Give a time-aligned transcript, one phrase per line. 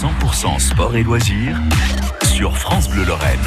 [0.00, 1.60] 100% sport et loisirs
[2.22, 3.38] sur France Bleu Lorraine.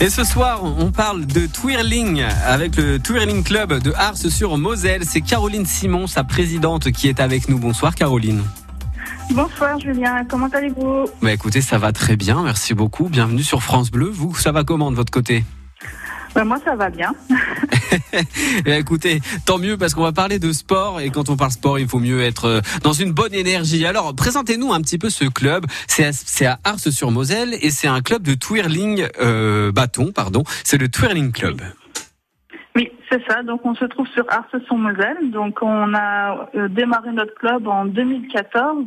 [0.00, 5.04] Et ce soir, on parle de twirling avec le Twirling Club de Ars sur Moselle.
[5.04, 7.60] C'est Caroline Simon, sa présidente, qui est avec nous.
[7.60, 8.42] Bonsoir Caroline.
[9.30, 11.04] Bonsoir Julien, comment allez-vous?
[11.22, 13.08] Bah Écoutez, ça va très bien, merci beaucoup.
[13.08, 14.10] Bienvenue sur France Bleu.
[14.12, 15.44] Vous, ça va comment de votre côté?
[16.34, 17.14] Bah moi, ça va bien.
[18.66, 21.78] Eh, écoutez, tant mieux parce qu'on va parler de sport et quand on parle sport,
[21.78, 23.86] il faut mieux être euh, dans une bonne énergie.
[23.86, 25.64] Alors, présentez-nous un petit peu ce club.
[25.86, 30.42] C'est à, Ars-sur-Moselle et c'est un club de twirling euh, bâton, pardon.
[30.64, 31.60] C'est le Twirling Club.
[32.76, 33.42] Oui, c'est ça.
[33.42, 35.30] Donc, on se trouve sur Ars-sur-Moselle.
[35.30, 38.84] Donc, on a euh, démarré notre club en 2014.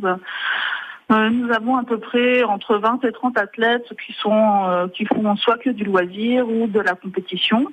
[1.12, 5.36] Euh, nous avons à peu près entre 20 et 30 athlètes qui sont qui font
[5.36, 7.66] soit que du loisir ou de la compétition.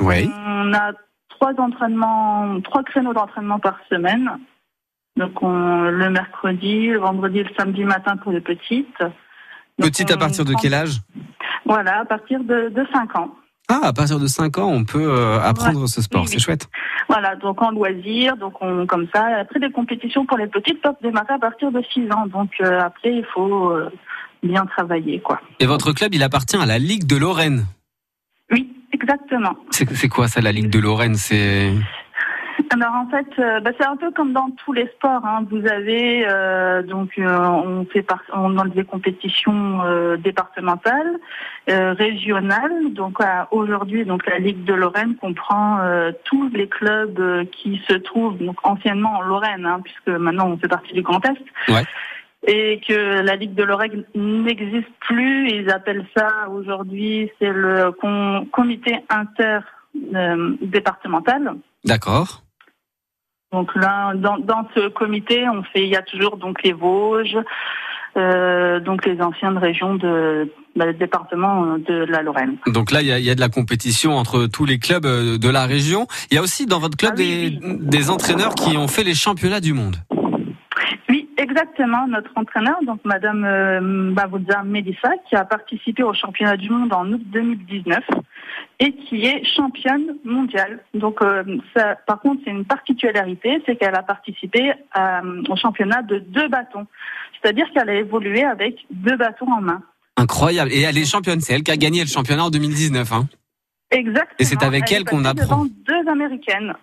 [0.00, 0.92] On a
[1.28, 4.30] trois entraînements, trois créneaux d'entraînement par semaine.
[5.16, 8.98] Donc on, le mercredi, le vendredi et le samedi matin pour les petites.
[9.78, 11.00] petites à partir de quel âge
[11.64, 13.34] Voilà, à partir de, de 5 ans.
[13.68, 16.68] Ah, à partir de 5 ans, on peut euh, apprendre ce sport, c'est chouette.
[17.08, 19.26] Voilà, donc en loisir, donc on comme ça.
[19.40, 22.26] Après, les compétitions pour les petites peuvent démarrer à partir de 6 ans.
[22.26, 23.90] Donc euh, après, il faut euh,
[24.42, 25.40] bien travailler, quoi.
[25.58, 27.64] Et votre club, il appartient à la Ligue de Lorraine
[29.06, 29.56] exactement.
[29.70, 31.72] C'est quoi ça, la Ligue de Lorraine C'est
[32.70, 35.24] alors en fait, euh, bah, c'est un peu comme dans tous les sports.
[35.24, 35.46] Hein.
[35.50, 39.80] Vous avez euh, donc euh, on fait par, on dans des compétitions
[40.18, 41.18] départementales,
[41.68, 42.92] régionales.
[42.92, 43.18] Donc
[43.50, 45.78] aujourd'hui, donc la Ligue de Lorraine comprend
[46.24, 50.68] tous les clubs qui se trouvent donc anciennement en Lorraine, hein, puisque maintenant on fait
[50.68, 51.72] partie du Grand Est.
[51.72, 51.84] Ouais
[52.46, 55.48] et que la Ligue de Lorraine n'existe plus.
[55.50, 57.92] Ils appellent ça aujourd'hui, c'est le
[58.52, 61.54] comité interdépartemental.
[61.84, 62.42] D'accord.
[63.52, 67.38] Donc là, dans, dans, ce comité, on fait, il y a toujours donc les Vosges,
[68.16, 72.56] euh, donc les anciennes régions de bah, département de la Lorraine.
[72.66, 75.06] Donc là, il y, a, il y, a, de la compétition entre tous les clubs
[75.06, 76.06] euh, de la région.
[76.30, 79.14] Il y a aussi dans votre club ah des, des entraîneurs qui ont fait les
[79.14, 79.96] championnats du monde.
[81.56, 82.06] Exactement.
[82.06, 83.80] Notre entraîneur, donc Madame euh,
[84.64, 87.98] Medissa, qui a participé au championnat du monde en août 2019
[88.80, 90.80] et qui est championne mondiale.
[90.92, 91.42] Donc, euh,
[91.74, 96.48] ça, par contre, c'est une particularité, c'est qu'elle a participé euh, au championnat de deux
[96.48, 96.86] bâtons.
[97.40, 99.82] C'est-à-dire qu'elle a évolué avec deux bâtons en main.
[100.18, 100.70] Incroyable.
[100.72, 101.40] Et elle est championne.
[101.40, 103.12] C'est elle qui a gagné le championnat en 2019.
[103.12, 103.26] Hein.
[103.90, 104.36] Exactement.
[104.38, 105.64] Et c'est avec elle, qu'on apprend.
[105.64, 106.74] Deux américaines.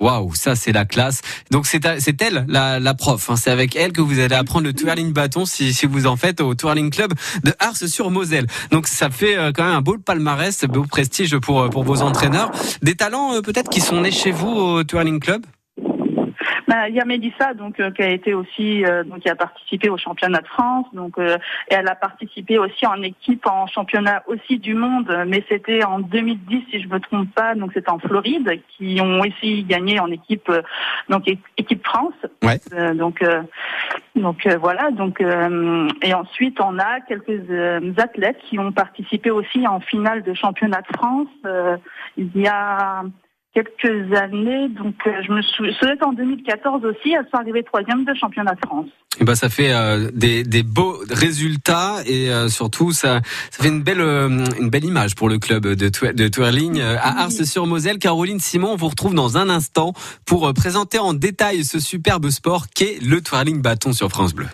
[0.00, 1.20] Waouh, ça c'est la classe.
[1.50, 1.84] Donc c'est
[2.22, 3.28] elle la, la prof.
[3.28, 3.36] Hein.
[3.36, 6.40] C'est avec elle que vous allez apprendre le twirling bâton si, si vous en faites
[6.40, 7.12] au twirling club
[7.44, 8.46] de Ars sur Moselle.
[8.70, 12.00] Donc ça fait euh, quand même un beau palmarès, beau prestige pour euh, pour vos
[12.00, 12.50] entraîneurs.
[12.82, 15.44] Des talents euh, peut-être qui sont nés chez vous au twirling club?
[16.70, 19.34] Bah, il y a Mélissa donc euh, qui a été aussi euh, donc qui a
[19.34, 21.36] participé au championnat de France donc euh,
[21.68, 25.98] et elle a participé aussi en équipe en championnat aussi du monde mais c'était en
[25.98, 30.12] 2010 si je me trompe pas donc c'était en Floride qui ont aussi gagné en
[30.12, 30.48] équipe
[31.08, 32.14] donc équipe France
[32.44, 32.60] ouais.
[32.94, 33.24] donc
[34.14, 35.20] donc voilà donc
[36.02, 40.96] et ensuite on a quelques athlètes qui ont participé aussi en finale de championnat de
[40.96, 41.74] France
[42.16, 43.02] il y a
[43.54, 44.68] quelques années.
[44.68, 48.54] Donc, euh, je me souviens, c'est en 2014 aussi, elles sont arrivées troisième de championnat
[48.54, 48.86] de France.
[48.86, 53.62] Et eh ben, ça fait euh, des, des, beaux résultats et euh, surtout ça, ça
[53.64, 57.98] fait une belle une belle image pour le club de, de twirling à Ars-sur-Moselle.
[57.98, 59.92] Caroline Simon, on vous retrouve dans un instant
[60.24, 64.46] pour présenter en détail ce superbe sport qu'est le twirling bâton sur France Bleu.